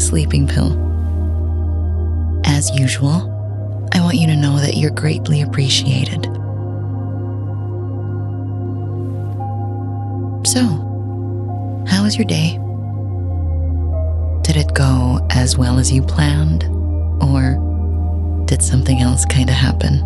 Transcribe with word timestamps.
sleeping 0.00 0.46
pill. 0.46 0.72
As 2.44 2.70
usual, 2.78 3.34
I 3.92 4.00
want 4.00 4.16
you 4.16 4.26
to 4.26 4.36
know 4.36 4.58
that 4.58 4.76
you're 4.76 4.90
greatly 4.90 5.42
appreciated. 5.42 6.24
So, 10.46 10.62
how 11.86 12.04
was 12.04 12.16
your 12.16 12.24
day? 12.26 12.58
Did 14.42 14.56
it 14.56 14.72
go 14.74 15.26
as 15.30 15.58
well 15.58 15.78
as 15.78 15.92
you 15.92 16.02
planned? 16.02 16.64
Or 17.22 18.44
did 18.46 18.62
something 18.62 19.00
else 19.00 19.26
kind 19.26 19.50
of 19.50 19.56
happen? 19.56 19.97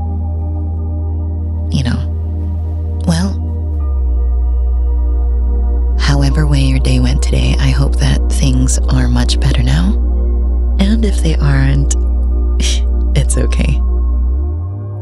It's 13.33 13.39
okay. 13.39 13.81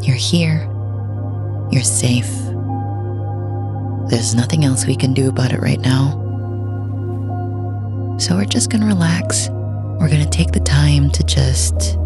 You're 0.07 0.17
here. 0.17 0.69
You're 1.73 1.83
safe. 1.83 2.31
There's 4.09 4.35
nothing 4.35 4.65
else 4.65 4.87
we 4.87 4.95
can 4.95 5.15
do 5.15 5.29
about 5.29 5.53
it 5.53 5.61
right 5.61 5.81
now. 5.81 6.17
So 8.19 8.37
we're 8.37 8.45
just 8.45 8.71
going 8.71 8.83
to 8.83 8.87
relax. 8.87 9.49
We're 9.49 10.09
going 10.09 10.23
to 10.23 10.31
take 10.31 10.53
the 10.53 10.61
time 10.61 11.11
to 11.11 11.25
just 11.25 11.97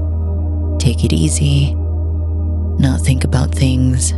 take 0.78 1.04
it 1.04 1.12
easy, 1.12 1.74
not 1.74 3.00
think 3.00 3.24
about 3.24 3.54
things, 3.54 4.12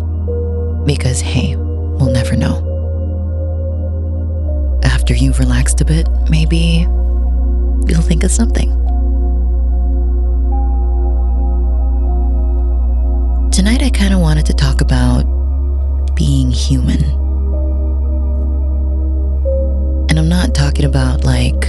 because 0.84 1.20
hey, 1.20 1.56
we'll 1.56 2.12
never 2.12 2.36
know. 2.36 2.62
After 4.84 5.14
you've 5.14 5.40
relaxed 5.40 5.80
a 5.80 5.84
bit, 5.84 6.08
maybe 6.30 6.86
you'll 7.88 8.02
think 8.02 8.22
of 8.22 8.30
something. 8.30 8.85
Tonight, 13.56 13.82
I 13.82 13.88
kind 13.88 14.12
of 14.12 14.20
wanted 14.20 14.44
to 14.46 14.52
talk 14.52 14.82
about 14.82 15.24
being 16.14 16.50
human. 16.50 17.02
And 20.10 20.18
I'm 20.18 20.28
not 20.28 20.54
talking 20.54 20.84
about 20.84 21.24
like 21.24 21.62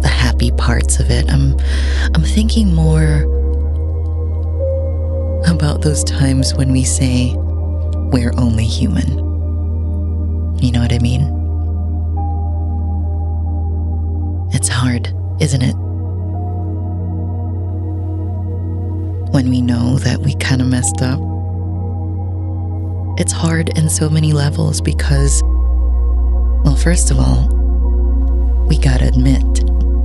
the 0.00 0.08
happy 0.10 0.50
parts 0.52 1.00
of 1.00 1.10
it. 1.10 1.30
I'm 1.30 1.54
I'm 2.14 2.22
thinking 2.22 2.74
more 2.74 3.24
about 5.46 5.82
those 5.82 6.02
times 6.02 6.54
when 6.54 6.72
we 6.72 6.82
say 6.82 7.34
we're 7.36 8.32
only 8.38 8.64
human. 8.64 9.18
You 10.62 10.72
know 10.72 10.80
what 10.80 10.94
I 10.94 10.98
mean? 10.98 11.24
It's 14.54 14.68
hard, 14.68 15.12
isn't 15.42 15.60
it? 15.60 15.87
When 19.30 19.50
we 19.50 19.60
know 19.60 19.98
that 19.98 20.20
we 20.20 20.34
kind 20.36 20.62
of 20.62 20.68
messed 20.68 21.02
up. 21.02 21.20
It's 23.18 23.32
hard 23.32 23.76
in 23.76 23.90
so 23.90 24.08
many 24.08 24.32
levels 24.32 24.80
because, 24.80 25.42
well, 26.64 26.76
first 26.76 27.10
of 27.10 27.18
all, 27.18 27.48
we 28.68 28.78
gotta 28.78 29.06
admit 29.06 29.42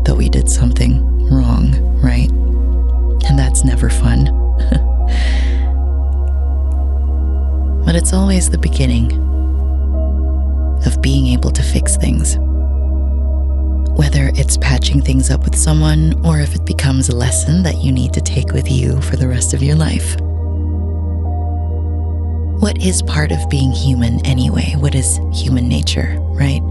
that 0.05 0.15
we 0.17 0.29
did 0.29 0.49
something 0.49 1.29
wrong, 1.29 1.73
right? 2.01 2.29
And 3.29 3.39
that's 3.39 3.63
never 3.63 3.89
fun. 3.89 4.25
but 7.85 7.95
it's 7.95 8.13
always 8.13 8.49
the 8.49 8.57
beginning 8.57 9.22
things 15.01 15.29
up 15.29 15.43
with 15.43 15.55
someone 15.55 16.13
or 16.25 16.39
if 16.39 16.55
it 16.55 16.65
becomes 16.65 17.09
a 17.09 17.15
lesson 17.15 17.63
that 17.63 17.77
you 17.77 17.91
need 17.91 18.13
to 18.13 18.21
take 18.21 18.51
with 18.53 18.69
you 18.69 19.01
for 19.01 19.15
the 19.15 19.27
rest 19.27 19.53
of 19.53 19.63
your 19.63 19.75
life. 19.75 20.15
What 22.61 22.81
is 22.81 23.01
part 23.01 23.31
of 23.31 23.49
being 23.49 23.71
human 23.71 24.25
anyway? 24.25 24.75
What 24.77 24.95
is 24.95 25.19
human 25.33 25.67
nature, 25.67 26.17
right? 26.19 26.61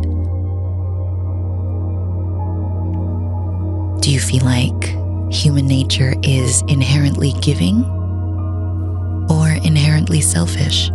Do 4.00 4.10
you 4.10 4.20
feel 4.20 4.44
like 4.44 4.84
human 5.32 5.66
nature 5.66 6.14
is 6.22 6.62
inherently 6.68 7.32
giving 7.42 7.84
or 9.30 9.48
inherently 9.64 10.20
selfish? 10.20 10.88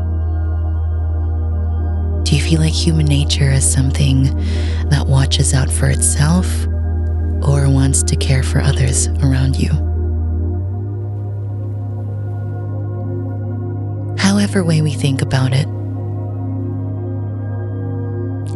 Do 2.23 2.35
you 2.35 2.41
feel 2.41 2.59
like 2.59 2.73
human 2.73 3.05
nature 3.05 3.51
is 3.51 3.71
something 3.71 4.23
that 4.89 5.05
watches 5.07 5.53
out 5.53 5.71
for 5.71 5.89
itself 5.89 6.47
or 7.43 7.69
wants 7.69 8.03
to 8.03 8.15
care 8.15 8.43
for 8.43 8.59
others 8.59 9.07
around 9.23 9.57
you? 9.57 9.69
However, 14.17 14.63
way 14.63 14.81
we 14.81 14.91
think 14.91 15.21
about 15.21 15.53
it, 15.53 15.67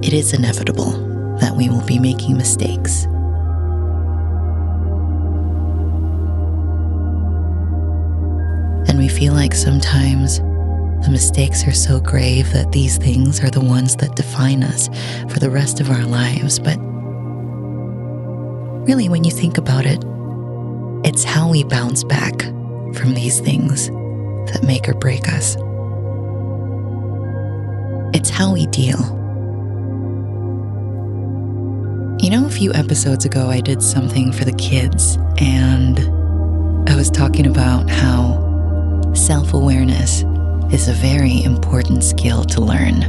it 0.06 0.14
is 0.14 0.34
inevitable 0.34 0.92
that 1.40 1.56
we 1.56 1.70
will 1.70 1.86
be 1.86 2.00
making 2.00 2.38
mistakes. 2.38 3.06
And 8.90 8.98
we 8.98 9.08
feel 9.08 9.34
like 9.34 9.54
sometimes 9.54 10.40
the 11.06 11.10
mistakes 11.10 11.66
are 11.68 11.72
so 11.72 12.00
grave 12.00 12.52
that 12.54 12.72
these 12.72 12.98
things 12.98 13.44
are 13.44 13.50
the 13.50 13.62
ones 13.62 13.96
that 13.96 14.16
define 14.16 14.64
us 14.64 14.88
for 15.30 15.40
the 15.40 15.50
rest 15.50 15.80
of 15.80 15.90
our 15.90 16.04
lives. 16.04 16.60
But 16.60 16.78
really, 18.86 19.10
when 19.10 19.24
you 19.24 19.32
think 19.32 19.58
about 19.58 19.86
it, 19.86 20.04
it's 21.06 21.24
how 21.24 21.50
we 21.50 21.64
bounce 21.64 22.04
back 22.04 22.42
from 22.96 23.14
these 23.14 23.40
things 23.40 23.90
that 24.52 24.64
make 24.64 24.88
or 24.88 24.94
break 24.94 25.28
us. 25.28 25.56
It's 28.14 28.30
how 28.30 28.54
we 28.54 28.66
deal. 28.68 29.00
You 32.22 32.30
know, 32.30 32.46
a 32.46 32.50
few 32.50 32.74
episodes 32.74 33.26
ago, 33.26 33.50
I 33.50 33.62
did 33.62 33.82
something 33.82 34.32
for 34.32 34.46
the 34.46 34.54
kids, 34.54 35.18
and 35.38 36.00
I 36.90 36.96
was 36.96 37.10
talking 37.10 37.48
about 37.48 37.90
how 37.90 39.12
self 39.14 39.54
awareness 39.54 40.24
is 40.74 40.88
a 40.88 40.94
very 40.94 41.44
important 41.44 42.04
skill 42.04 42.44
to 42.46 42.62
learn. 42.62 43.04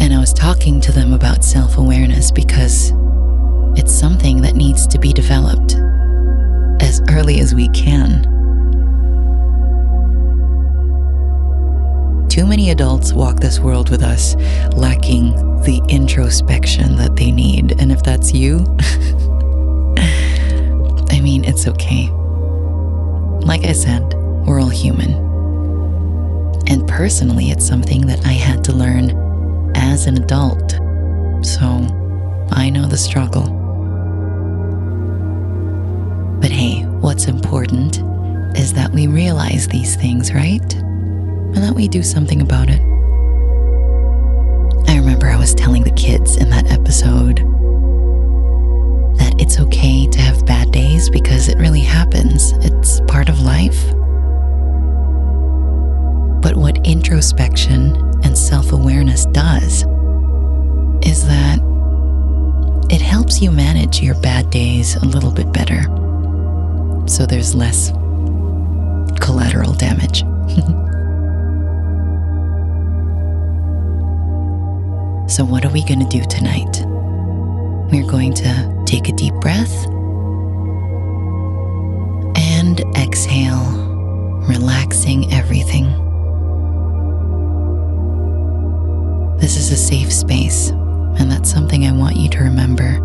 And 0.00 0.12
I 0.12 0.18
was 0.18 0.32
talking 0.32 0.80
to 0.82 0.92
them 0.92 1.12
about 1.12 1.44
self 1.44 1.78
awareness 1.78 2.30
because 2.30 2.92
it's 3.76 3.92
something 3.92 4.40
that 4.42 4.54
needs 4.54 4.86
to 4.88 4.98
be 4.98 5.12
developed 5.12 5.74
as 6.82 7.00
early 7.10 7.40
as 7.40 7.54
we 7.54 7.68
can. 7.68 8.22
Too 12.28 12.46
many 12.46 12.70
adults 12.70 13.12
walk 13.12 13.40
this 13.40 13.60
world 13.60 13.90
with 13.90 14.02
us 14.02 14.34
lacking 14.74 15.34
the 15.62 15.82
introspection 15.88 16.96
that 16.96 17.16
they 17.16 17.30
need. 17.30 17.80
And 17.80 17.90
if 17.90 18.02
that's 18.02 18.32
you, 18.32 18.58
I 21.10 21.20
mean, 21.22 21.44
it's 21.44 21.66
okay. 21.66 22.10
Like 23.40 23.64
I 23.64 23.72
said, 23.72 24.02
we're 24.46 24.60
all 24.60 24.68
human. 24.68 25.12
And 26.68 26.86
personally, 26.86 27.50
it's 27.50 27.66
something 27.66 28.06
that 28.06 28.26
I 28.26 28.32
had 28.32 28.62
to 28.64 28.72
learn 28.72 29.72
as 29.74 30.06
an 30.06 30.22
adult. 30.22 30.72
So 31.42 31.66
I 32.50 32.70
know 32.70 32.86
the 32.86 32.98
struggle. 32.98 33.65
But 36.40 36.50
hey, 36.50 36.82
what's 37.00 37.26
important 37.28 37.98
is 38.58 38.72
that 38.74 38.90
we 38.92 39.06
realize 39.06 39.68
these 39.68 39.96
things, 39.96 40.32
right? 40.32 40.74
And 40.74 41.56
that 41.56 41.74
we 41.74 41.88
do 41.88 42.02
something 42.02 42.40
about 42.40 42.68
it. 42.68 42.80
I 44.88 44.96
remember 44.98 45.28
I 45.28 45.36
was 45.36 45.54
telling 45.54 45.82
the 45.82 45.90
kids 45.92 46.36
in 46.36 46.50
that 46.50 46.70
episode 46.70 47.38
that 49.18 49.34
it's 49.38 49.58
okay 49.60 50.06
to 50.06 50.20
have 50.20 50.46
bad 50.46 50.72
days 50.72 51.08
because 51.10 51.48
it 51.48 51.58
really 51.58 51.80
happens. 51.80 52.52
It's 52.64 53.00
part 53.08 53.28
of 53.28 53.40
life. 53.40 53.90
But 56.42 56.56
what 56.56 56.86
introspection 56.86 57.96
and 58.24 58.36
self 58.36 58.72
awareness 58.72 59.26
does 59.26 59.82
is 61.02 61.26
that 61.26 61.58
it 62.90 63.00
helps 63.00 63.40
you 63.40 63.50
manage 63.50 64.00
your 64.00 64.14
bad 64.20 64.50
days 64.50 64.96
a 64.96 65.04
little 65.04 65.32
bit 65.32 65.52
better. 65.52 65.82
So 67.06 67.24
there's 67.24 67.54
less 67.54 67.90
collateral 69.20 69.74
damage. 69.74 70.20
so, 75.30 75.44
what 75.44 75.64
are 75.64 75.70
we 75.70 75.84
going 75.84 76.00
to 76.00 76.08
do 76.08 76.24
tonight? 76.24 76.82
We're 77.92 78.10
going 78.10 78.34
to 78.34 78.82
take 78.86 79.08
a 79.08 79.12
deep 79.12 79.34
breath 79.34 79.86
and 82.36 82.80
exhale, 82.96 83.70
relaxing 84.48 85.32
everything. 85.32 85.84
This 89.38 89.56
is 89.56 89.70
a 89.70 89.76
safe 89.76 90.12
space, 90.12 90.70
and 90.70 91.30
that's 91.30 91.50
something 91.50 91.86
I 91.86 91.92
want 91.92 92.16
you 92.16 92.28
to 92.30 92.38
remember. 92.40 93.00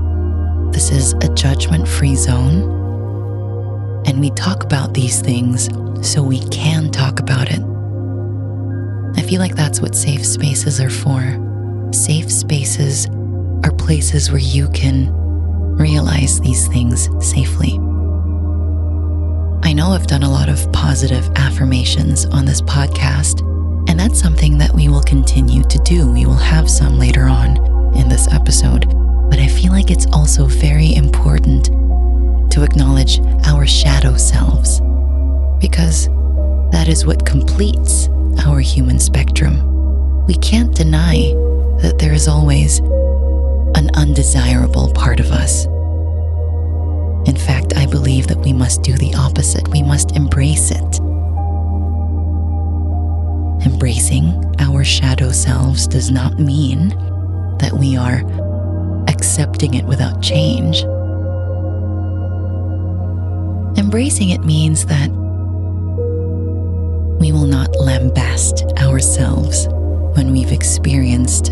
this 0.72 0.90
is 0.90 1.14
a 1.22 1.32
judgment 1.36 1.88
free 1.88 2.16
zone. 2.16 2.81
And 4.06 4.20
we 4.20 4.32
talk 4.32 4.64
about 4.64 4.94
these 4.94 5.22
things 5.22 5.70
so 6.02 6.24
we 6.24 6.40
can 6.50 6.92
talk 6.92 7.20
about 7.20 7.50
it. 7.50 7.62
I 9.18 9.22
feel 9.22 9.40
like 9.40 9.56
that's 9.56 9.82
what 9.82 9.96
safe 9.96 10.26
spaces 10.26 10.80
are 10.80 10.90
for. 10.90 11.22
Safe 11.94 12.32
spaces 12.32 13.08
are 13.64 13.72
places 13.72 14.32
where 14.32 14.42
you 14.42 14.70
can 14.70 15.12
realize 15.76 16.40
these 16.40 16.68
things 16.68 17.10
safely. 17.26 17.74
I 19.64 19.74
know 19.74 19.92
I've 19.92 20.08
done 20.08 20.24
a 20.24 20.30
lot 20.30 20.50
of 20.50 20.72
positive 20.72 21.30
affirmations 21.36 22.26
on 22.26 22.46
this 22.46 22.62
podcast, 22.62 23.42
and 23.90 24.00
that's 24.00 24.20
something 24.20 24.58
that 24.58 24.74
we 24.74 24.90
will 24.90 25.04
continue 25.04 25.64
to 25.64 25.78
do. 25.80 26.12
We 26.12 26.26
will 26.26 26.34
have 26.34 26.70
some 26.70 26.98
later 26.98 27.26
on 27.26 27.58
in 27.96 28.10
this 28.10 28.28
episode, 28.32 28.90
but 29.30 29.40
I 29.40 29.48
feel 29.48 29.72
like 29.72 29.92
it's 29.92 30.08
also 30.14 30.46
very 30.46 30.96
important 30.96 31.70
to 32.62 32.66
acknowledge 32.66 33.20
our 33.46 33.66
shadow 33.66 34.16
selves 34.16 34.80
because 35.60 36.08
that 36.72 36.88
is 36.88 37.06
what 37.06 37.26
completes 37.26 38.08
our 38.46 38.60
human 38.60 39.00
spectrum. 39.00 40.26
We 40.28 40.36
can't 40.36 40.76
deny 40.76 41.34
that 41.82 41.98
there 41.98 42.14
is 42.14 42.28
always 42.28 42.80
an 43.76 43.90
undesirable 43.96 44.92
part 44.94 45.20
of 45.20 45.32
us. 45.32 45.66
In 47.28 47.36
fact, 47.36 47.76
I 47.76 47.88
believe 47.88 48.28
that 48.28 48.40
we 48.40 48.54
must 48.54 48.84
do 48.84 48.94
the 48.94 49.16
opposite. 49.16 49.68
We 49.70 49.82
must 49.82 50.16
embrace 50.16 50.70
it. 50.70 51.00
Embracing 53.66 54.56
our 54.60 54.84
shadow 54.84 55.32
selves 55.32 55.88
does 55.88 56.12
not 56.12 56.40
mean 56.40 56.90
that 57.58 57.74
we 57.74 57.98
are 57.98 58.22
accepting 59.08 59.74
it 59.74 59.86
without 59.86 60.22
change. 60.22 60.84
Embracing 63.92 64.30
it 64.30 64.46
means 64.46 64.86
that 64.86 65.10
we 67.20 67.34
will 67.34 67.46
not 67.46 67.68
lambast 67.74 68.64
ourselves 68.80 69.68
when 70.16 70.32
we've 70.32 70.54
experienced 70.54 71.50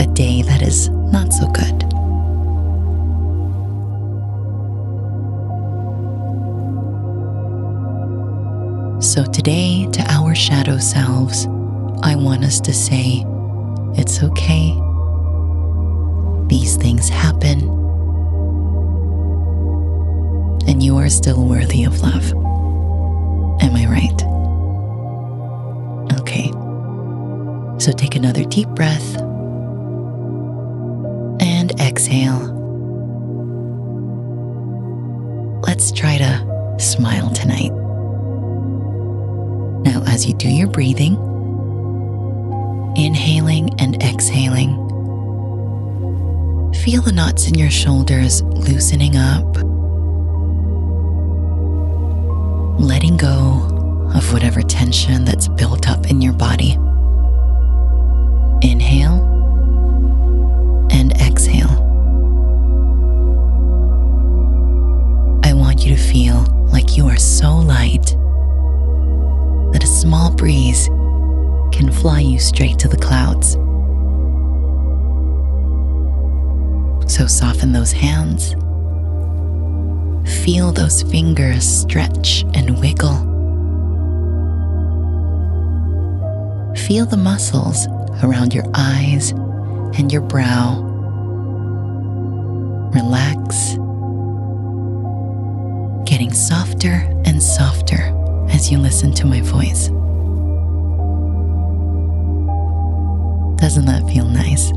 a 0.00 0.12
day 0.12 0.42
that 0.42 0.62
is 0.62 0.88
not 0.88 1.32
so 1.32 1.46
good. 1.46 1.82
So, 9.00 9.24
today, 9.30 9.86
to 9.92 10.02
our 10.12 10.34
shadow 10.34 10.78
selves, 10.78 11.46
I 12.02 12.16
want 12.16 12.42
us 12.42 12.58
to 12.62 12.72
say, 12.72 13.24
It's 13.96 14.24
okay. 14.24 14.74
These 16.48 16.78
things 16.78 17.08
happen. 17.08 17.73
And 20.66 20.82
you 20.82 20.96
are 20.96 21.08
still 21.08 21.46
worthy 21.46 21.84
of 21.84 22.00
love. 22.00 22.32
Am 23.62 23.74
I 23.76 23.86
right? 23.86 24.22
Okay. 26.20 26.50
So 27.78 27.92
take 27.92 28.14
another 28.16 28.44
deep 28.44 28.68
breath 28.70 29.16
and 31.40 31.78
exhale. 31.80 32.52
Let's 35.66 35.92
try 35.92 36.18
to 36.18 36.76
smile 36.78 37.30
tonight. 37.30 37.72
Now, 39.84 40.02
as 40.06 40.26
you 40.26 40.34
do 40.34 40.48
your 40.48 40.68
breathing, 40.68 41.14
inhaling 42.96 43.78
and 43.80 44.02
exhaling, 44.02 44.76
feel 46.74 47.02
the 47.02 47.12
knots 47.12 47.48
in 47.48 47.54
your 47.54 47.70
shoulders 47.70 48.42
loosening 48.42 49.16
up 49.16 49.73
letting 52.78 53.16
go 53.16 54.10
of 54.14 54.32
whatever 54.32 54.60
tension 54.62 55.24
that's 55.24 55.48
built 55.48 55.88
up 55.88 56.10
in 56.10 56.20
your 56.20 56.32
body. 56.32 56.72
Inhale 58.62 59.22
and 60.90 61.12
exhale. 61.20 61.70
I 65.44 65.52
want 65.52 65.84
you 65.84 65.94
to 65.94 66.02
feel 66.02 66.44
like 66.72 66.96
you 66.96 67.06
are 67.06 67.16
so 67.16 67.54
light 67.54 68.06
that 69.72 69.82
a 69.82 69.86
small 69.86 70.32
breeze 70.34 70.86
can 71.72 71.90
fly 71.92 72.20
you 72.20 72.38
straight 72.38 72.78
to 72.80 72.88
the 72.88 72.96
clouds. 72.96 73.52
So 77.12 77.26
soften 77.26 77.72
those 77.72 77.92
hands 77.92 78.54
Feel 80.24 80.72
those 80.72 81.02
fingers 81.02 81.64
stretch 81.64 82.44
and 82.54 82.78
wiggle. 82.80 83.32
Feel 86.86 87.06
the 87.06 87.16
muscles 87.16 87.86
around 88.22 88.52
your 88.52 88.64
eyes 88.74 89.30
and 89.98 90.12
your 90.12 90.22
brow. 90.22 90.80
Relax, 92.94 93.74
getting 96.08 96.32
softer 96.32 97.10
and 97.24 97.42
softer 97.42 98.12
as 98.50 98.70
you 98.70 98.78
listen 98.78 99.12
to 99.14 99.26
my 99.26 99.40
voice. 99.40 99.88
Doesn't 103.60 103.86
that 103.86 104.06
feel 104.08 104.26
nice? 104.26 104.72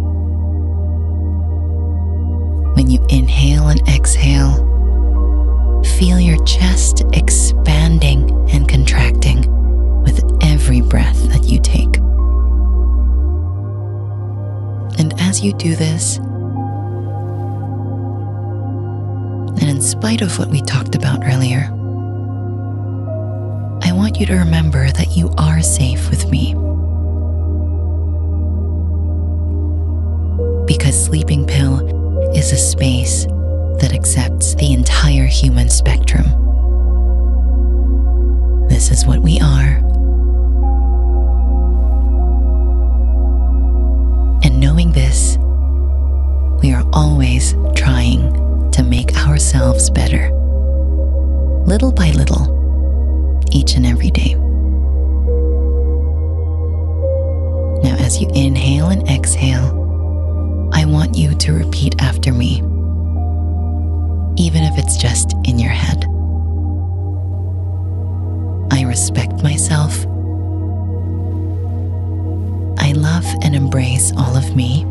When 2.76 2.90
you 2.90 3.06
inhale 3.10 3.68
and 3.68 3.82
exhale, 3.90 4.64
feel 5.88 6.20
your 6.20 6.44
chest 6.46 7.04
expanding 7.14 8.30
and 8.52 8.68
contracting 8.68 9.42
with 10.04 10.24
every 10.44 10.82
breath 10.82 11.18
that 11.30 11.46
you 11.46 11.60
take. 11.60 11.98
And 15.00 15.14
as 15.20 15.44
you 15.44 15.54
do 15.54 15.76
this, 15.76 16.18
and 19.60 19.70
in 19.70 19.82
spite 19.82 20.22
of 20.22 20.38
what 20.38 20.50
we 20.50 20.62
talked 20.62 20.96
about 20.96 21.24
earlier, 21.24 21.72
I 23.84 23.92
want 23.92 24.20
you 24.20 24.26
to 24.28 24.36
remember 24.36 24.92
that 24.92 25.16
you 25.16 25.30
are 25.38 25.62
safe 25.62 26.10
with 26.10 26.30
me. 26.30 26.54
Because 30.66 31.06
Sleeping 31.06 31.46
Pill 31.46 32.36
is 32.36 32.52
a 32.52 32.58
space 32.58 33.26
that 33.80 33.94
accepts 33.94 34.56
the 34.56 34.74
entire 34.74 35.26
human 35.26 35.70
spectrum. 35.70 36.26
This 38.68 38.92
is 38.92 39.06
what 39.06 39.20
we 39.20 39.40
are. 39.40 39.78
And 44.44 44.60
knowing 44.60 44.92
this, 44.92 45.38
we 46.62 46.74
are 46.74 46.84
always 46.94 47.54
trying 47.76 48.72
to 48.72 48.84
make 48.84 49.16
ourselves 49.18 49.90
better, 49.90 50.32
little 51.66 51.92
by 51.92 52.12
little, 52.12 52.54
each 53.52 53.76
and 53.76 53.86
every 53.86 54.12
day. 54.12 54.34
Now, 57.84 57.96
as 57.98 58.20
you 58.20 58.30
inhale 58.34 58.90
and 58.90 59.08
exhale, 59.08 60.70
I 60.74 60.86
want 60.86 61.16
you 61.16 61.36
to 61.36 61.54
repeat 61.54 61.96
after 62.02 62.34
me 62.34 62.62
even 64.38 64.64
if 64.64 64.78
it's 64.78 64.98
just 64.98 65.34
in 65.46 65.58
your 65.60 65.72
head. 65.72 66.06
I 68.72 68.84
respect 68.84 69.42
myself. 69.42 70.06
I 72.80 72.92
love 72.94 73.26
and 73.42 73.56
embrace 73.56 74.12
all 74.16 74.38
of 74.38 74.56
me. 74.56 74.84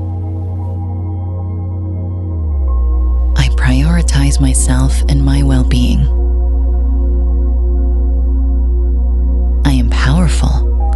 I 3.36 3.48
prioritize 3.56 4.40
myself 4.40 5.00
and 5.08 5.24
my 5.24 5.42
well 5.42 5.64
being. 5.64 6.00
I 9.64 9.72
am 9.72 9.90
powerful 9.90 10.48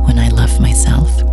when 0.04 0.18
I 0.18 0.28
love 0.28 0.60
myself. 0.60 1.29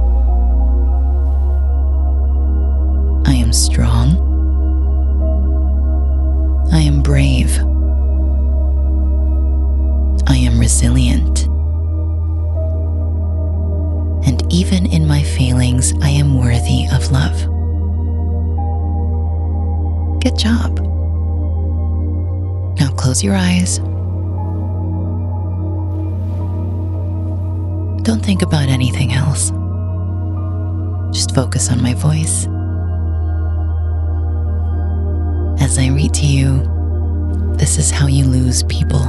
Resilient. 11.07 11.47
And 14.27 14.51
even 14.51 14.85
in 14.87 15.07
my 15.07 15.23
failings, 15.23 15.93
I 16.01 16.09
am 16.09 16.37
worthy 16.37 16.87
of 16.91 17.11
love. 17.11 17.37
Good 20.21 20.37
job. 20.37 20.79
Now 22.79 22.91
close 22.91 23.23
your 23.23 23.35
eyes. 23.35 23.79
Don't 28.03 28.23
think 28.23 28.41
about 28.41 28.69
anything 28.69 29.13
else. 29.13 29.51
Just 31.13 31.33
focus 31.33 31.71
on 31.71 31.81
my 31.81 31.93
voice 31.93 32.47
As 35.59 35.77
I 35.79 35.87
read 35.87 36.13
to 36.13 36.25
you, 36.25 36.63
This 37.57 37.77
Is 37.77 37.91
How 37.91 38.07
You 38.07 38.25
Lose 38.25 38.63
People 38.63 39.05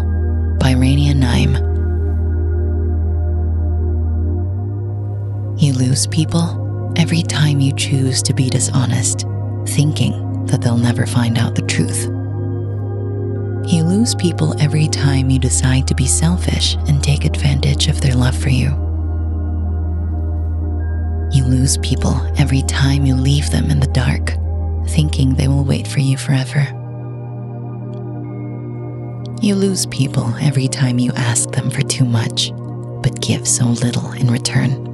by 0.58 0.72
Rania 0.74 1.14
Naim. 1.14 1.77
Lose 5.78 6.08
people 6.08 6.92
every 6.96 7.22
time 7.22 7.60
you 7.60 7.72
choose 7.72 8.20
to 8.22 8.34
be 8.34 8.50
dishonest, 8.50 9.24
thinking 9.68 10.44
that 10.46 10.60
they'll 10.60 10.76
never 10.76 11.06
find 11.06 11.38
out 11.38 11.54
the 11.54 11.62
truth. 11.62 12.06
You 13.70 13.84
lose 13.84 14.14
people 14.16 14.60
every 14.60 14.88
time 14.88 15.30
you 15.30 15.38
decide 15.38 15.86
to 15.86 15.94
be 15.94 16.06
selfish 16.06 16.74
and 16.88 17.02
take 17.02 17.24
advantage 17.24 17.86
of 17.86 18.00
their 18.00 18.14
love 18.14 18.36
for 18.36 18.48
you. 18.48 18.70
You 21.30 21.44
lose 21.44 21.78
people 21.78 22.16
every 22.38 22.62
time 22.62 23.06
you 23.06 23.14
leave 23.14 23.50
them 23.50 23.70
in 23.70 23.78
the 23.78 23.86
dark, 23.88 24.32
thinking 24.88 25.34
they 25.34 25.46
will 25.46 25.64
wait 25.64 25.86
for 25.86 26.00
you 26.00 26.16
forever. 26.16 26.66
You 29.40 29.54
lose 29.54 29.86
people 29.86 30.34
every 30.40 30.66
time 30.66 30.98
you 30.98 31.12
ask 31.14 31.52
them 31.52 31.70
for 31.70 31.82
too 31.82 32.04
much, 32.04 32.50
but 33.02 33.20
give 33.20 33.46
so 33.46 33.66
little 33.66 34.10
in 34.12 34.28
return. 34.28 34.87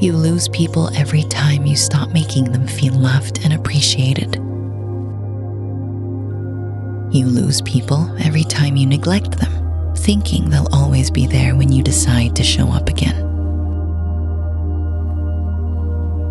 You 0.00 0.12
lose 0.12 0.48
people 0.48 0.88
every 0.96 1.22
time 1.22 1.64
you 1.66 1.76
stop 1.76 2.10
making 2.10 2.50
them 2.50 2.66
feel 2.66 2.94
loved 2.94 3.44
and 3.44 3.52
appreciated. 3.52 4.34
You 7.14 7.26
lose 7.26 7.62
people 7.62 8.12
every 8.18 8.42
time 8.42 8.76
you 8.76 8.86
neglect 8.86 9.38
them, 9.38 9.94
thinking 9.94 10.50
they'll 10.50 10.68
always 10.72 11.12
be 11.12 11.28
there 11.28 11.54
when 11.54 11.70
you 11.70 11.80
decide 11.80 12.34
to 12.36 12.42
show 12.42 12.68
up 12.68 12.88
again. 12.88 13.16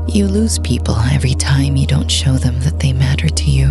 You 0.09 0.27
lose 0.27 0.59
people 0.59 0.97
every 1.11 1.33
time 1.33 1.77
you 1.77 1.87
don't 1.87 2.11
show 2.11 2.33
them 2.33 2.59
that 2.59 2.81
they 2.81 2.91
matter 2.91 3.29
to 3.29 3.49
you. 3.49 3.67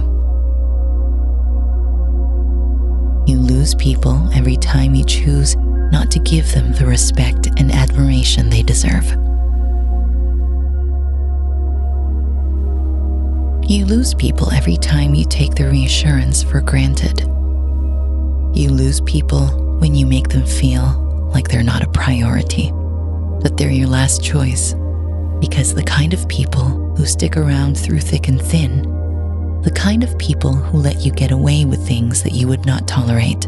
You 3.27 3.39
lose 3.39 3.75
people 3.75 4.31
every 4.35 4.57
time 4.57 4.95
you 4.95 5.05
choose 5.05 5.55
not 5.93 6.11
to 6.13 6.19
give 6.19 6.51
them 6.53 6.73
the 6.73 6.87
respect 6.87 7.49
and 7.59 7.71
admiration 7.71 8.49
they 8.49 8.63
deserve. 8.63 9.15
You 13.69 13.87
lose 13.87 14.13
people 14.13 14.53
every 14.53 14.77
time 14.77 15.15
you 15.15 15.25
take 15.25 15.55
their 15.55 15.71
reassurance 15.71 16.43
for 16.43 16.61
granted. 16.61 17.21
You 18.55 18.71
lose 18.71 19.01
people 19.03 19.47
when 19.79 19.95
you 19.95 20.05
make 20.05 20.29
them 20.29 20.45
feel 20.45 21.31
like 21.33 21.49
they're 21.49 21.63
not 21.63 21.83
a 21.83 21.89
priority, 21.89 22.71
that 23.41 23.55
they're 23.57 23.71
your 23.71 23.89
last 23.89 24.23
choice, 24.23 24.75
because 25.41 25.75
the 25.75 25.85
kind 25.87 26.13
of 26.13 26.29
people 26.29 26.95
who 26.97 27.07
stick 27.07 27.37
around 27.37 27.79
through 27.79 28.01
thick 28.01 28.27
and 28.27 28.43
thin, 28.43 28.83
the 29.63 29.71
kind 29.71 30.03
of 30.03 30.19
people 30.19 30.53
who 30.53 30.79
let 30.79 31.07
you 31.07 31.13
get 31.13 31.31
away 31.31 31.65
with 31.65 31.87
things 31.87 32.25
that 32.25 32.33
you 32.33 32.49
would 32.49 32.67
not 32.67 32.89
tolerate, 32.89 33.43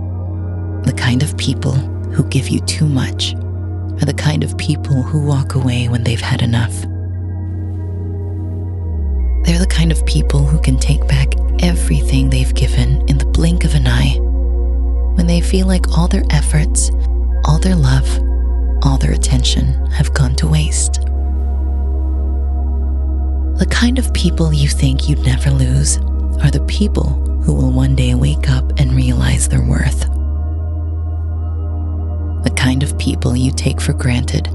the 0.85 0.95
kind 0.97 1.25
of 1.25 1.37
people 1.37 1.73
who 1.73 2.23
give 2.29 2.49
you 2.49 2.61
too 2.61 2.87
much, 2.87 3.35
are 3.35 4.07
the 4.07 4.15
kind 4.15 4.45
of 4.45 4.57
people 4.59 5.03
who 5.03 5.27
walk 5.27 5.57
away 5.57 5.89
when 5.89 6.05
they've 6.05 6.21
had 6.21 6.41
enough. 6.41 6.85
They're 9.45 9.59
the 9.59 9.67
kind 9.69 9.93
of 9.93 10.05
people 10.07 10.45
who 10.45 10.59
can 10.59 10.79
take 10.79 11.07
back 11.07 11.29
everything 11.61 12.31
they've 12.31 12.55
given 12.55 13.07
in 13.09 13.19
the 13.19 13.27
blink 13.27 13.65
of 13.65 13.75
an 13.75 13.87
eye 13.87 14.17
when 15.17 15.27
they 15.27 15.41
feel 15.41 15.67
like 15.67 15.97
all 15.97 16.09
their 16.09 16.25
efforts, 16.31 16.91
all 17.45 17.59
their 17.59 17.77
love, 17.77 18.09
all 18.83 18.97
their 18.99 19.13
attention 19.13 19.67
have 19.91 20.15
gone 20.15 20.35
to 20.37 20.49
waste. 20.49 20.95
The 23.59 23.69
kind 23.71 23.99
of 23.99 24.13
people 24.15 24.53
you 24.53 24.69
think 24.69 25.09
you'd 25.09 25.25
never 25.25 25.51
lose 25.51 25.99
are 26.43 26.51
the 26.51 26.65
people 26.67 27.11
who 27.45 27.55
will 27.55 27.71
one 27.71 27.95
day 27.95 28.15
wake 28.15 28.49
up 28.49 28.73
and 28.79 28.93
realize 28.93 29.49
their 29.49 29.63
worth. 29.63 30.01
The 32.45 32.55
kind 32.57 32.83
of 32.83 32.99
people 32.99 33.37
you 33.37 33.53
take 33.53 33.81
for 33.81 33.93
granted 33.93 34.49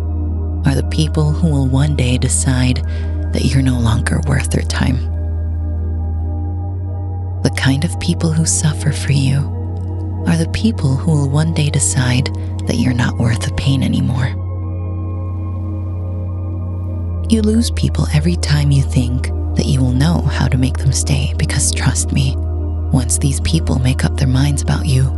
are 0.66 0.76
the 0.76 0.88
people 0.92 1.32
who 1.32 1.48
will 1.48 1.68
one 1.68 1.96
day 1.96 2.18
decide 2.18 2.86
that 3.34 3.46
you're 3.46 3.62
no 3.62 3.80
longer 3.80 4.20
worth 4.28 4.50
their 4.50 4.64
time. 4.64 4.98
The 7.44 7.52
kind 7.52 7.86
of 7.86 8.00
people 8.00 8.32
who 8.32 8.46
suffer 8.46 8.92
for 8.92 9.12
you 9.12 9.38
are 10.28 10.38
the 10.38 10.50
people 10.54 10.96
who 10.96 11.12
will 11.12 11.30
one 11.30 11.54
day 11.54 11.70
decide 11.70 12.26
that 12.68 12.78
you're 12.78 12.94
not 12.94 13.18
worth 13.18 13.42
the 13.42 13.54
pain 13.56 13.82
anymore. 13.82 14.28
You 17.30 17.42
lose 17.42 17.72
people 17.72 18.08
every 18.14 18.36
time 18.36 18.72
you 18.72 18.82
think 18.82 19.28
that 19.56 19.66
you 19.66 19.80
will 19.80 19.92
know 19.92 20.22
how 20.22 20.48
to 20.48 20.58
make 20.58 20.78
them 20.78 20.92
stay 20.92 21.34
because 21.38 21.74
trust 21.74 22.12
me, 22.12 22.36
once 22.92 23.18
these 23.18 23.40
people 23.42 23.80
make 23.80 24.04
up 24.04 24.18
their 24.18 24.28
minds 24.28 24.62
about 24.62 24.86
you, 24.86 25.10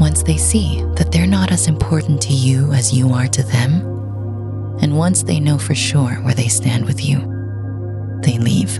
once 0.00 0.22
they 0.22 0.36
see 0.36 0.82
that 0.94 1.12
they're 1.12 1.26
not 1.26 1.52
as 1.52 1.66
important 1.66 2.22
to 2.22 2.32
you 2.32 2.72
as 2.72 2.92
you 2.92 3.12
are 3.12 3.26
to 3.28 3.42
them, 3.42 3.97
and 4.80 4.96
once 4.96 5.22
they 5.22 5.40
know 5.40 5.58
for 5.58 5.74
sure 5.74 6.14
where 6.22 6.34
they 6.34 6.48
stand 6.48 6.84
with 6.84 7.04
you, 7.04 7.18
they 8.22 8.38
leave. 8.38 8.76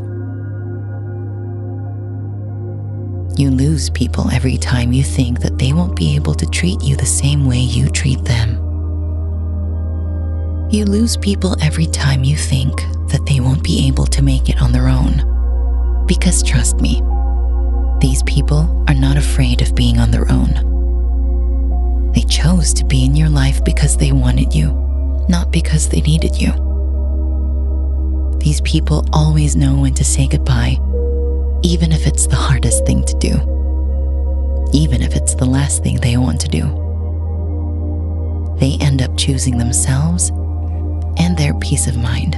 You 3.38 3.50
lose 3.50 3.90
people 3.90 4.30
every 4.30 4.56
time 4.56 4.92
you 4.92 5.02
think 5.02 5.40
that 5.40 5.58
they 5.58 5.72
won't 5.72 5.96
be 5.96 6.14
able 6.16 6.34
to 6.34 6.46
treat 6.46 6.82
you 6.82 6.96
the 6.96 7.06
same 7.06 7.46
way 7.46 7.58
you 7.58 7.88
treat 7.88 8.24
them. 8.24 8.56
You 10.70 10.84
lose 10.84 11.16
people 11.16 11.56
every 11.62 11.86
time 11.86 12.24
you 12.24 12.36
think 12.36 12.76
that 13.10 13.24
they 13.26 13.40
won't 13.40 13.64
be 13.64 13.86
able 13.86 14.06
to 14.06 14.22
make 14.22 14.48
it 14.48 14.60
on 14.60 14.70
their 14.70 14.88
own. 14.88 16.04
Because 16.06 16.42
trust 16.42 16.80
me, 16.80 17.02
these 18.00 18.22
people 18.24 18.84
are 18.88 18.94
not 18.94 19.16
afraid 19.16 19.62
of 19.62 19.74
being 19.74 19.98
on 19.98 20.10
their 20.10 20.30
own. 20.30 22.12
They 22.12 22.22
chose 22.22 22.72
to 22.74 22.84
be 22.84 23.04
in 23.04 23.16
your 23.16 23.28
life 23.28 23.64
because 23.64 23.96
they 23.96 24.12
wanted 24.12 24.54
you 24.54 24.87
not 25.28 25.50
because 25.52 25.88
they 25.88 26.00
needed 26.00 26.40
you. 26.40 26.52
These 28.38 28.60
people 28.62 29.06
always 29.12 29.56
know 29.56 29.76
when 29.76 29.94
to 29.94 30.04
say 30.04 30.26
goodbye, 30.26 30.78
even 31.62 31.92
if 31.92 32.06
it's 32.06 32.26
the 32.26 32.36
hardest 32.36 32.86
thing 32.86 33.04
to 33.04 33.18
do, 33.18 33.34
even 34.72 35.02
if 35.02 35.14
it's 35.16 35.34
the 35.34 35.44
last 35.44 35.82
thing 35.82 35.96
they 35.96 36.16
want 36.16 36.40
to 36.40 36.48
do. 36.48 36.62
They 38.58 38.76
end 38.80 39.02
up 39.02 39.16
choosing 39.16 39.58
themselves 39.58 40.30
and 41.18 41.36
their 41.36 41.54
peace 41.54 41.86
of 41.86 41.96
mind. 41.96 42.34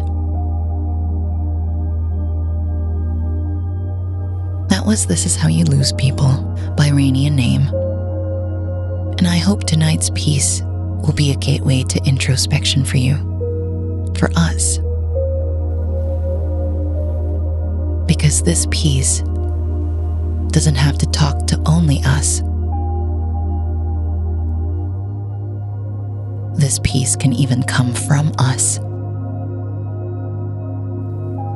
That 4.71 4.85
was 4.87 5.07
This 5.07 5.27
Is 5.27 5.37
How 5.37 5.49
You 5.49 5.65
Lose 5.65 5.93
People 5.93 6.33
by 6.77 6.89
Rania 6.89 7.31
Naim. 7.31 7.69
And 9.19 9.27
I 9.27 9.37
hope 9.37 9.65
tonight's 9.65 10.11
piece 10.15 10.63
will 11.11 11.17
be 11.17 11.33
a 11.33 11.37
gateway 11.39 11.83
to 11.83 12.01
introspection 12.05 12.85
for 12.85 12.97
you, 12.97 13.17
for 14.17 14.31
us. 14.37 14.79
Because 18.07 18.45
this 18.45 18.69
piece 18.71 19.19
doesn't 20.53 20.77
have 20.77 20.99
to 20.99 21.07
talk 21.07 21.49
to 21.49 21.61
only 21.67 22.01
us. 22.05 22.43
This 26.61 26.79
piece 26.85 27.17
can 27.17 27.33
even 27.33 27.65
come 27.65 27.93
from 27.93 28.31
us. 28.39 28.79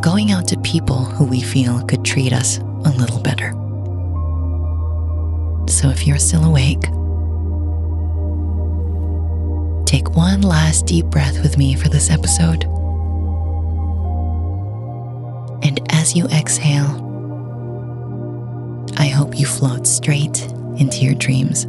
Going 0.04 0.32
out 0.32 0.48
to 0.48 0.58
people 0.64 1.04
who 1.04 1.26
we 1.26 1.40
feel 1.40 1.80
could 1.86 2.04
treat 2.04 2.32
us 2.32 2.58
a 2.58 2.92
little 2.98 3.20
better. 3.20 3.52
So 5.70 5.90
if 5.90 6.08
you're 6.08 6.18
still 6.18 6.44
awake, 6.44 6.82
take 9.94 10.16
one 10.16 10.40
last 10.40 10.86
deep 10.86 11.06
breath 11.06 11.40
with 11.40 11.56
me 11.56 11.72
for 11.72 11.88
this 11.88 12.10
episode. 12.10 12.64
And 15.62 15.78
as 15.90 16.16
you 16.16 16.26
exhale, 16.30 17.00
I 18.96 19.06
hope 19.06 19.38
you 19.38 19.46
float 19.46 19.86
straight 19.86 20.42
into 20.78 21.04
your 21.04 21.14
dreams. 21.14 21.66